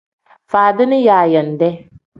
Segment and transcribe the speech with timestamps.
[0.53, 1.69] Faadini yaayande.